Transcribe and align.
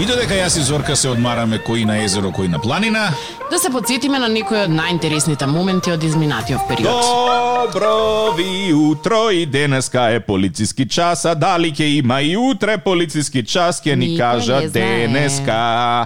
И 0.00 0.06
додека 0.08 0.34
јас 0.34 0.56
и 0.56 0.62
Зорка 0.64 0.96
се 0.96 1.08
одмараме 1.08 1.58
кои 1.58 1.84
на 1.84 1.98
езеро, 2.04 2.32
кои 2.32 2.48
на 2.48 2.58
планина, 2.58 3.10
Да 3.52 3.58
се 3.58 3.68
подсетиме 3.70 4.16
на 4.16 4.30
некои 4.32 4.62
од 4.64 4.70
најинтересните 4.72 5.44
моменти 5.44 5.90
од 5.92 6.04
изминатиот 6.06 6.62
период. 6.64 7.02
Добро 7.66 8.30
ви 8.38 8.72
утро 8.72 9.26
и 9.28 9.42
денеска 9.46 10.06
е 10.14 10.20
полициски 10.24 10.86
час, 10.88 11.26
а 11.28 11.34
дали 11.34 11.68
ќе 11.68 11.84
има 11.98 12.22
и 12.24 12.30
утре 12.36 12.78
полициски 12.80 13.42
час, 13.44 13.82
ќе 13.84 13.92
ни 13.92 14.14
Никој 14.14 14.18
кажа 14.18 14.60
не 14.62 14.68
знае. 14.68 14.94
денеска. 15.04 15.58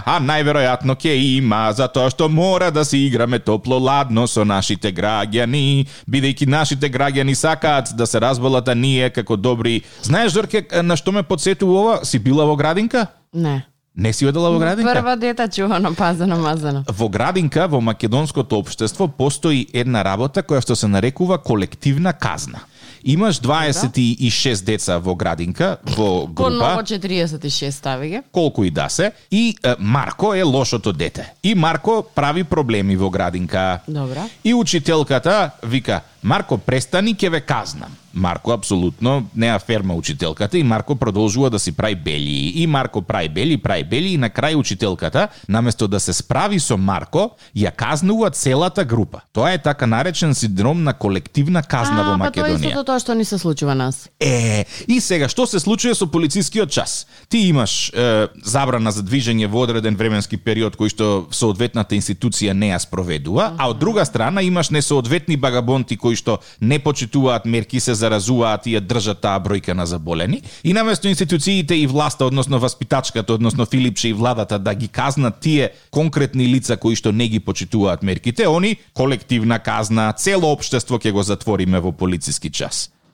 А 0.03 0.17
најверојатно 0.19 0.97
ќе 0.99 1.15
има, 1.37 1.71
затоа 1.71 2.11
што 2.11 2.27
мора 2.27 2.67
да 2.71 2.83
се 2.83 2.97
играме 2.97 3.39
топло-ладно 3.39 4.27
со 4.27 4.43
нашите 4.43 4.91
граѓани, 4.91 5.87
бидејќи 6.03 6.47
нашите 6.51 6.91
граѓани 6.91 7.33
сакаат 7.33 7.95
да 7.95 8.07
се 8.07 8.19
разболат, 8.19 8.67
а 8.67 8.75
ние 8.75 9.09
како 9.09 9.37
добри... 9.37 9.81
Знаеш, 10.03 10.35
Зорке, 10.35 10.65
на 10.83 10.99
што 10.99 11.15
ме 11.15 11.23
подсетува 11.23 11.79
ова? 11.79 12.05
Си 12.05 12.19
била 12.19 12.43
во 12.43 12.59
градинка? 12.59 13.07
Не. 13.33 13.63
Не 13.97 14.13
си 14.13 14.27
одела 14.29 14.51
во 14.53 14.59
градинка? 14.61 14.93
Прва 14.93 15.15
дета 15.17 15.47
чувано 15.49 15.95
пазано 15.97 16.37
мазано. 16.37 16.83
Во 16.87 17.09
градинка, 17.09 17.67
во 17.67 17.81
македонското 17.81 18.59
општество, 18.59 19.07
постои 19.07 19.65
една 19.73 20.03
работа 20.05 20.43
која 20.45 20.61
што 20.61 20.75
се 20.77 20.87
нарекува 20.87 21.39
колективна 21.41 22.13
казна. 22.13 22.61
Имаш 23.03 23.39
26 23.39 24.63
деца 24.63 24.97
во 24.99 25.15
градинка, 25.15 25.77
во 25.97 26.27
група, 26.27 26.83
46 26.83 27.69
стави 27.69 28.09
ги. 28.09 28.21
колку 28.31 28.63
и 28.63 28.69
да 28.69 28.89
се, 28.89 29.11
и 29.31 29.55
е, 29.63 29.75
Марко 29.79 30.33
е 30.33 30.43
лошото 30.43 30.93
дете. 30.93 31.33
И 31.43 31.55
Марко 31.55 32.05
прави 32.15 32.43
проблеми 32.43 32.95
во 32.95 33.09
градинка. 33.09 33.79
Добра. 33.87 34.29
И 34.43 34.53
учителката 34.53 35.51
вика, 35.63 36.01
Марко, 36.23 36.57
престани, 36.57 37.15
ќе 37.15 37.29
ве 37.29 37.41
казнам. 37.41 37.93
Марко 38.17 38.51
апсолутно 38.51 39.29
не 39.35 39.47
аферма 39.47 39.93
учителката 39.93 40.57
и 40.57 40.63
Марко 40.63 40.95
продолжува 40.95 41.49
да 41.49 41.59
си 41.59 41.71
прави 41.71 41.95
бели. 41.95 42.51
И 42.55 42.67
Марко 42.67 43.01
прави 43.01 43.29
бели, 43.29 43.57
прави 43.57 43.83
бели 43.83 44.13
и 44.13 44.17
на 44.17 44.29
крај 44.29 44.55
учителката, 44.55 45.27
наместо 45.49 45.87
да 45.87 45.99
се 45.99 46.13
справи 46.13 46.59
со 46.59 46.77
Марко, 46.77 47.37
ја 47.55 47.71
казнува 47.71 48.31
целата 48.31 48.85
група. 48.85 49.21
Тоа 49.33 49.53
е 49.53 49.57
така 49.57 49.85
наречен 49.85 50.33
синдром 50.35 50.83
на 50.83 50.93
колективна 50.93 51.63
казна 51.63 52.03
во 52.03 52.15
а, 52.15 52.17
па 52.17 52.31
тоа 52.31 52.47
е 52.47 52.57
Македонија 52.57 52.76
истото 52.77 52.91
тоа 52.91 52.99
што 52.99 53.13
ни 53.15 53.25
се 53.25 53.37
случува 53.37 53.75
нас. 53.75 54.09
Е, 54.19 54.65
и 54.87 55.01
сега, 55.01 55.27
што 55.29 55.47
се 55.47 55.59
случува 55.59 55.95
со 55.95 56.07
полицискиот 56.07 56.69
час? 56.69 57.07
Ти 57.29 57.49
имаш 57.49 57.89
е, 57.89 58.27
забрана 58.45 58.91
за 58.91 59.03
движење 59.03 59.47
во 59.47 59.65
одреден 59.65 59.95
временски 59.97 60.37
период 60.37 60.77
кој 60.77 60.93
што 60.93 61.27
соодветната 61.31 61.95
институција 61.95 62.53
не 62.53 62.71
ја 62.71 62.79
спроведува, 62.79 63.53
а 63.57 63.69
од 63.69 63.79
друга 63.79 64.05
страна 64.05 64.41
имаш 64.41 64.69
несоодветни 64.69 65.37
багабонти 65.37 65.97
кои 65.97 66.15
што 66.15 66.39
не 66.61 66.79
почитуваат 66.79 67.45
мерки, 67.45 67.79
се 67.79 67.95
заразуваат 67.95 68.67
и 68.67 68.77
ја 68.77 68.81
држат 68.81 69.21
таа 69.21 69.39
бројка 69.41 69.73
на 69.73 69.85
заболени. 69.85 70.43
И 70.63 70.73
наместо 70.73 71.07
институциите 71.07 71.75
и 71.75 71.87
власта, 71.87 72.25
односно 72.25 72.59
васпитачката, 72.59 73.33
односно 73.33 73.65
Филипче 73.65 74.09
и 74.09 74.13
владата 74.13 74.59
да 74.59 74.73
ги 74.75 74.87
казнат 74.87 75.39
тие 75.39 75.71
конкретни 75.91 76.47
лица 76.47 76.77
кои 76.77 76.95
што 76.95 77.11
не 77.11 77.27
ги 77.27 77.39
почитуваат 77.39 78.03
мерките, 78.03 78.47
они 78.47 78.77
колективна 78.93 79.59
казна, 79.59 80.13
цело 80.13 80.51
општество 80.51 80.99
ќе 80.99 81.11
го 81.11 81.23
затвориме 81.23 81.79
во 81.79 81.91
полициски 81.91 82.49
час. 82.49 82.66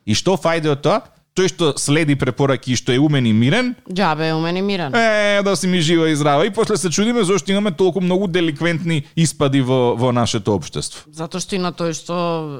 И 0.05 0.13
што 0.15 0.35
фајде 0.35 0.69
од 0.69 0.81
тоа? 0.81 1.01
Тој 1.33 1.47
што 1.49 1.73
следи 1.81 2.13
препораки 2.13 2.73
и 2.73 2.75
што 2.77 2.93
е 2.93 2.99
умен 3.01 3.25
и 3.25 3.33
мирен, 3.33 3.73
Џабе 3.89 4.29
е 4.29 4.33
умен 4.37 4.57
и 4.57 4.61
мирен. 4.61 4.93
е, 4.93 5.41
да 5.41 5.55
си 5.55 5.67
ми 5.67 5.81
жива 5.81 6.09
и 6.09 6.15
здрава. 6.15 6.45
И 6.45 6.51
после 6.53 6.77
се 6.77 6.89
чудиме 6.89 7.23
зошто 7.23 7.51
имаме 7.51 7.71
толку 7.71 8.01
многу 8.01 8.27
деликвентни 8.27 9.03
испади 9.17 9.61
во, 9.61 9.95
во 9.97 10.11
нашето 10.13 10.53
општество. 10.53 11.09
Затоа 11.09 11.41
што 11.41 11.55
и 11.55 11.59
на 11.59 11.73
тој 11.73 11.93
што 11.97 12.13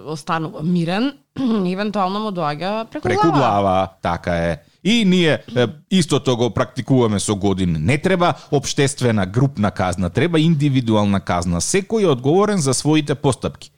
останува 0.10 0.64
мирен, 0.64 1.14
евентуално 1.70 2.20
му 2.20 2.32
доаѓа 2.34 2.90
преку, 2.90 3.04
Преку 3.04 3.30
глава, 3.32 3.94
така 4.02 4.34
е. 4.36 4.58
И 4.84 5.06
ние 5.06 5.44
истото 5.92 6.38
го 6.38 6.50
практикуваме 6.50 7.20
со 7.20 7.36
години. 7.36 7.78
Не 7.80 7.98
треба 7.98 8.34
обштествена 8.52 9.26
групна 9.26 9.72
казна, 9.72 10.10
треба 10.10 10.40
индивидуална 10.40 11.20
казна. 11.22 11.62
Секој 11.62 12.04
е 12.04 12.08
одговорен 12.08 12.58
за 12.58 12.74
своите 12.74 13.16
постапки. 13.16 13.70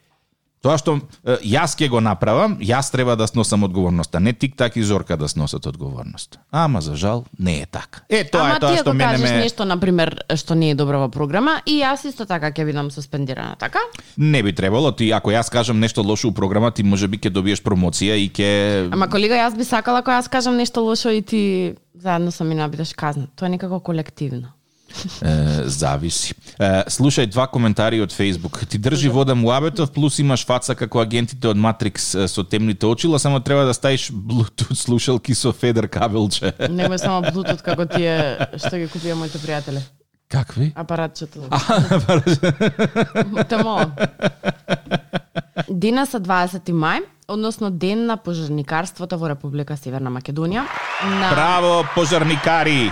Тоа 0.66 0.80
што 0.82 0.96
е, 0.98 1.36
јас 1.46 1.76
ќе 1.78 1.92
го 1.94 2.00
направам, 2.02 2.56
јас 2.58 2.90
треба 2.90 3.14
да 3.14 3.28
сносам 3.30 3.68
одговорноста, 3.68 4.18
не 4.20 4.34
тик-так 4.34 4.74
и 4.80 4.84
Зорка 4.84 5.14
да 5.18 5.28
сносат 5.30 5.68
одговорност. 5.70 6.40
Ама 6.50 6.82
за 6.82 6.96
жал 6.96 7.26
не 7.40 7.60
е 7.62 7.68
така. 7.70 8.02
Е 8.10 8.24
тоа 8.26 8.42
Ама 8.42 8.56
е 8.56 8.60
тоа 8.60 8.72
ти 8.74 8.82
што 8.82 8.94
мене 8.94 9.12
кажеш 9.12 9.30
ме 9.30 9.44
нешто, 9.46 9.66
на 9.70 9.78
пример, 9.78 10.16
што 10.34 10.58
не 10.58 10.72
е 10.74 10.76
добро 10.76 11.04
во 11.04 11.12
програма, 11.14 11.60
и 11.70 11.78
јас 11.84 12.08
исто 12.10 12.26
така 12.26 12.50
ќе 12.50 12.66
бидам 12.66 12.90
суспендирана, 12.90 13.60
така? 13.62 13.86
не 14.18 14.42
би 14.44 14.56
требало 14.58 14.92
ти 14.92 15.12
ако 15.12 15.30
јас 15.30 15.52
кажам 15.54 15.80
нешто 15.80 16.02
лошо 16.02 16.34
у 16.34 16.34
програма, 16.34 16.72
ти 16.72 16.84
можеби 16.84 17.22
ќе 17.22 17.30
добиеш 17.30 17.62
промоција 17.62 18.18
и 18.18 18.32
ќе 18.34 18.90
Ама 18.90 19.06
колега, 19.06 19.38
јас 19.38 19.54
би 19.54 19.64
сакала 19.64 20.02
ако 20.02 20.18
јас 20.18 20.32
кажам 20.34 20.58
нешто 20.58 20.82
лошо 20.82 21.14
и 21.14 21.22
ти 21.22 21.76
заедно 21.94 22.32
со 22.32 22.44
мене 22.44 22.68
бидеш 22.68 22.94
казнат. 22.94 23.30
Тоа 23.36 23.46
е 23.46 23.54
некако 23.54 23.80
колективно. 23.80 24.55
Е, 25.22 25.64
зависи. 25.66 26.34
Е, 26.60 26.84
слушај 26.92 27.28
два 27.32 27.48
коментари 27.48 28.02
од 28.02 28.14
Facebook. 28.14 28.66
Ти 28.68 28.78
држи 28.78 29.10
вода 29.10 29.36
Муабетов, 29.36 29.92
плюс 29.92 30.20
имаш 30.20 30.46
фаца 30.46 30.76
како 30.76 31.02
агентите 31.02 31.48
од 31.52 31.58
Матрикс 31.58 32.16
со 32.32 32.44
темните 32.44 32.86
очила, 32.86 33.20
само 33.20 33.40
треба 33.40 33.66
да 33.66 33.74
ставиш 33.74 34.10
Bluetooth 34.12 34.74
слушалки 34.74 35.36
со 35.36 35.54
федер 35.54 35.88
кабелче. 35.88 36.54
Немој 36.60 36.98
само 36.98 37.22
Bluetooth 37.28 37.64
како 37.66 37.86
тие 37.86 38.50
што 38.58 38.78
ги 38.78 38.90
купија 38.92 39.20
моите 39.20 39.42
пријатели. 39.42 39.84
Какви? 40.28 40.74
Апаратчето. 40.76 41.40
Тамо. 43.50 43.92
Денес 45.70 46.14
е 46.14 46.20
20 46.20 46.72
мај, 46.74 47.04
односно 47.28 47.70
ден 47.70 48.06
на 48.06 48.18
пожарникарството 48.18 49.18
во 49.18 49.30
Република 49.30 49.78
Северна 49.78 50.12
Македонија. 50.12 50.66
На... 51.04 51.30
Браво, 51.32 51.86
пожарникари! 51.96 52.92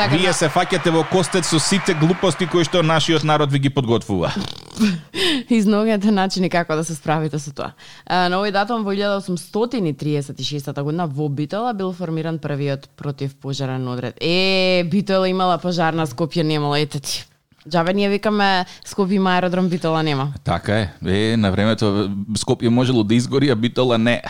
Така, 0.00 0.16
Вие 0.16 0.26
на- 0.26 0.32
се 0.32 0.48
фаќате 0.48 0.90
во 0.90 1.02
костет 1.04 1.44
со 1.44 1.58
сите 1.60 1.92
глупости 1.94 2.46
кои 2.48 2.64
што 2.64 2.80
нашиот 2.82 3.24
народ 3.24 3.52
ви 3.52 3.58
ги 3.58 3.70
подготвува. 3.70 4.32
изноѓате 5.50 6.10
начини 6.10 6.48
како 6.48 6.76
да 6.76 6.84
се 6.84 6.94
справите 6.94 7.38
со 7.38 7.52
тоа. 7.52 7.72
На 8.08 8.40
овој 8.40 8.52
датум 8.54 8.84
во 8.84 8.94
1836 8.96 10.82
година 10.82 11.06
во 11.06 11.28
Битола 11.28 11.74
бил 11.74 11.92
формиран 11.92 12.38
првиот 12.38 12.88
противпожарен 12.96 13.88
одред. 13.88 14.16
Е, 14.20 14.84
Битола 14.88 15.28
имала 15.28 15.58
пожар 15.58 15.92
на 15.92 16.06
Скопје 16.06 16.42
немала, 16.42 16.80
ете 16.80 17.00
ти. 17.00 17.24
Джабе 17.68 17.92
ние 17.92 18.08
викаме 18.08 18.64
Скопје 18.86 19.18
има 19.20 19.34
аеродром, 19.34 19.68
Битола 19.68 20.02
нема. 20.02 20.32
Така 20.44 20.78
е. 20.78 20.88
Е, 21.06 21.36
на 21.36 21.50
времето 21.50 22.08
Скопје 22.38 22.68
можело 22.68 23.04
да 23.04 23.14
изгори, 23.14 23.50
а 23.50 23.56
Битола 23.56 23.98
не. 23.98 24.22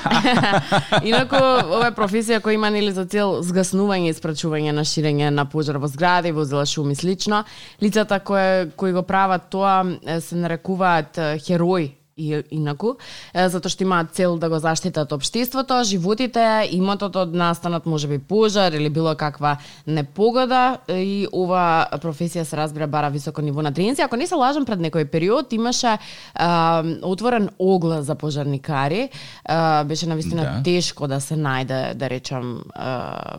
Инаку, 1.04 1.38
ова 1.38 1.92
е 1.92 1.94
професија 1.94 2.40
која 2.42 2.58
има 2.58 2.70
нели 2.70 2.90
за 2.92 3.06
цел 3.06 3.38
згаснување 3.46 4.10
и 4.10 4.16
спречување 4.18 4.74
на 4.74 4.82
ширење 4.82 5.30
на 5.30 5.46
пожар 5.46 5.78
во 5.78 5.86
згради, 5.86 6.34
возила 6.34 6.66
шум 6.66 6.90
и 6.90 6.98
слично. 6.98 7.44
Лицата 7.82 8.18
кои, 8.20 8.70
кои 8.76 8.92
го 8.92 9.02
прават 9.02 9.46
тоа 9.50 9.86
се 10.20 10.36
нарекуваат 10.36 11.18
херои 11.46 11.99
и 12.20 12.42
инаку, 12.52 12.94
затоа 13.34 13.72
што 13.72 13.84
имаат 13.86 14.12
цел 14.12 14.36
да 14.38 14.50
го 14.52 14.58
заштитат 14.60 15.12
општеството, 15.12 15.80
животите, 15.88 16.68
имотот 16.76 17.16
од 17.16 17.34
настанат 17.34 17.86
можеби 17.86 18.18
пожар 18.18 18.72
или 18.76 18.90
било 18.92 19.14
каква 19.16 19.56
непогода 19.86 20.78
и 20.88 21.26
ова 21.32 21.88
професија 22.02 22.44
се 22.44 22.56
разбира 22.56 22.86
бара 22.86 23.10
високо 23.10 23.40
ниво 23.42 23.62
на 23.62 23.72
тренинци. 23.72 24.02
Ако 24.02 24.16
не 24.16 24.26
се 24.26 24.34
лажам 24.34 24.64
пред 24.68 24.80
некој 24.80 25.04
период 25.10 25.52
имаше 25.52 25.96
а, 26.34 26.82
отворен 27.02 27.48
оглас 27.58 28.04
за 28.06 28.14
пожарникари, 28.14 29.08
а, 29.44 29.84
беше 29.84 30.06
навистина 30.06 30.42
Да. 30.42 30.62
тешко 30.62 31.06
да 31.08 31.20
се 31.20 31.34
најде, 31.34 31.94
да 31.94 32.10
речам, 32.10 32.62
а, 32.74 33.38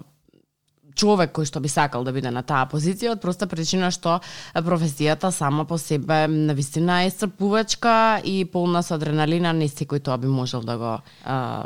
човек 1.02 1.34
кој 1.36 1.50
што 1.50 1.62
би 1.64 1.72
сакал 1.72 2.06
да 2.06 2.14
биде 2.14 2.32
на 2.34 2.44
таа 2.46 2.68
позиција 2.70 3.16
од 3.16 3.22
проста 3.24 3.50
причина 3.50 3.90
што 3.94 4.20
професијата 4.54 5.32
сама 5.34 5.66
по 5.66 5.80
себе 5.82 6.28
на 6.30 6.54
вистина 6.58 7.04
е 7.06 7.14
стрпувачка 7.14 8.22
и 8.24 8.44
полна 8.46 8.84
со 8.86 9.00
адреналина, 9.00 9.54
не 9.54 9.70
секој 9.72 10.04
тоа 10.06 10.20
би 10.22 10.30
можел 10.30 10.62
да 10.62 10.78
го 10.78 10.92
а, 11.26 11.66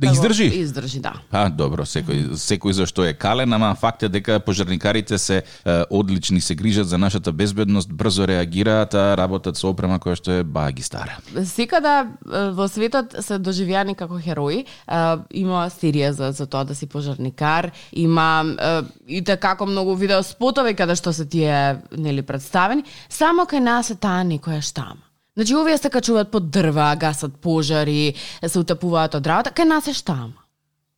Да 0.00 0.12
издржи? 0.12 0.44
Издржи, 0.44 1.00
да. 1.00 1.12
А, 1.30 1.48
добро, 1.52 1.84
секој, 1.84 2.32
секој 2.32 2.72
за 2.72 2.86
што 2.88 3.04
е 3.04 3.12
кален, 3.12 3.52
ама 3.52 3.74
факт 3.76 4.02
е 4.02 4.08
дека 4.08 4.38
пожарникарите 4.40 5.18
се 5.18 5.42
е, 5.42 5.82
одлични, 5.90 6.40
се 6.40 6.54
грижат 6.54 6.88
за 6.88 6.98
нашата 6.98 7.32
безбедност, 7.32 7.92
брзо 7.92 8.28
реагираат, 8.28 8.94
а 8.94 9.16
работат 9.16 9.60
со 9.60 9.68
опрема 9.68 10.00
која 10.00 10.16
што 10.16 10.40
е 10.40 10.44
баги 10.44 10.82
стара. 10.82 11.18
Секада 11.44 12.08
во 12.56 12.68
светот 12.68 13.12
се 13.20 13.38
доживеани 13.38 13.94
како 13.94 14.16
херои. 14.16 14.64
Е, 14.64 15.00
Има 15.44 15.66
серија 15.68 16.14
за, 16.16 16.32
за 16.32 16.46
тоа 16.46 16.64
да 16.64 16.74
си 16.74 16.88
пожарникар, 16.88 17.70
има 17.92 18.56
е, 18.56 18.82
и 19.20 19.24
како 19.24 19.66
многу 19.66 19.94
видео 19.94 20.22
спотови 20.24 20.74
каде 20.74 20.96
што 20.96 21.12
се 21.12 21.28
тие 21.28 21.76
нели 21.92 22.22
представени, 22.22 22.88
само 23.08 23.44
кај 23.44 23.60
нас 23.60 23.90
е 23.92 24.00
таа 24.00 24.24
некоја 24.24 24.64
штама. 24.64 25.09
Значи, 25.40 25.54
овие 25.56 25.78
се 25.78 25.90
качуваат 25.90 26.30
под 26.30 26.50
дрва, 26.50 26.96
гасат 27.00 27.32
пожари, 27.40 28.12
се 28.46 28.58
утапуваат 28.60 29.14
од 29.16 29.24
работа, 29.24 29.48
кај 29.56 29.64
нас 29.64 29.86
е 29.88 29.94
штама. 29.96 30.36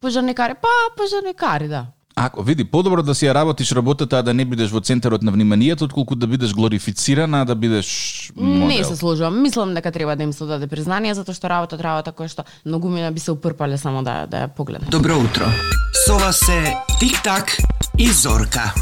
Пожарникари, 0.02 0.56
па, 0.58 0.72
пожарникари, 0.98 1.68
да. 1.70 1.86
Ако 2.16 2.42
види, 2.42 2.64
подобро 2.64 3.04
да 3.06 3.14
си 3.14 3.28
ја 3.28 3.36
работиш 3.38 3.70
работата, 3.72 4.18
а 4.18 4.22
да 4.26 4.34
не 4.34 4.42
бидеш 4.44 4.74
во 4.74 4.80
центарот 4.82 5.22
на 5.22 5.30
вниманието, 5.30 5.84
отколку 5.84 6.18
да 6.18 6.26
бидеш 6.26 6.54
глорифицирана, 6.58 7.42
а 7.42 7.44
да 7.44 7.54
бидеш 7.54 8.32
модел. 8.34 8.66
Не 8.66 8.84
се 8.84 8.96
служувам. 8.96 9.42
Мислам 9.42 9.74
дека 9.74 9.92
треба 9.92 10.16
да 10.16 10.22
им 10.22 10.32
се 10.32 10.44
даде 10.44 10.66
признание, 10.66 11.14
затоа 11.14 11.38
што 11.38 11.46
работат 11.46 11.78
работа 11.78 12.10
која 12.10 12.26
што 12.26 12.42
многу 12.66 12.90
мина 12.90 13.14
би 13.14 13.22
се 13.22 13.30
упрпале 13.30 13.78
само 13.78 14.02
да, 14.02 14.26
да 14.26 14.42
ја 14.42 14.50
погледнат. 14.50 14.90
Добро 14.90 15.22
утро. 15.22 15.46
Со 16.02 16.18
вас 16.18 16.42
се 16.42 16.74
Тик-так 16.98 17.62
и 17.94 18.10
Зорка. 18.10 18.74